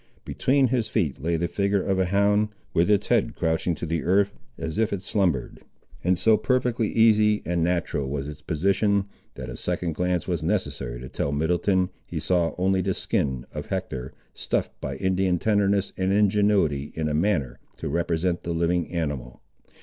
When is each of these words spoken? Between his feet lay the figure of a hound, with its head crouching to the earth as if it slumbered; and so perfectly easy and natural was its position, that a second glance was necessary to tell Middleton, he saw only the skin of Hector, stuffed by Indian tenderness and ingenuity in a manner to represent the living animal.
Between 0.25 0.69
his 0.69 0.89
feet 0.89 1.21
lay 1.21 1.35
the 1.37 1.47
figure 1.47 1.83
of 1.83 1.99
a 1.99 2.05
hound, 2.07 2.49
with 2.73 2.89
its 2.89 3.05
head 3.09 3.35
crouching 3.35 3.75
to 3.75 3.85
the 3.85 4.01
earth 4.03 4.33
as 4.57 4.79
if 4.79 4.91
it 4.91 5.03
slumbered; 5.03 5.59
and 6.03 6.17
so 6.17 6.37
perfectly 6.37 6.91
easy 6.91 7.43
and 7.45 7.63
natural 7.63 8.09
was 8.09 8.27
its 8.27 8.41
position, 8.41 9.05
that 9.35 9.47
a 9.47 9.55
second 9.55 9.93
glance 9.93 10.27
was 10.27 10.41
necessary 10.41 10.99
to 11.01 11.07
tell 11.07 11.31
Middleton, 11.31 11.91
he 12.03 12.19
saw 12.19 12.55
only 12.57 12.81
the 12.81 12.95
skin 12.95 13.45
of 13.53 13.67
Hector, 13.67 14.11
stuffed 14.33 14.71
by 14.81 14.95
Indian 14.95 15.37
tenderness 15.37 15.93
and 15.95 16.11
ingenuity 16.11 16.91
in 16.95 17.07
a 17.07 17.13
manner 17.13 17.59
to 17.77 17.87
represent 17.87 18.41
the 18.41 18.53
living 18.53 18.91
animal. 18.91 19.39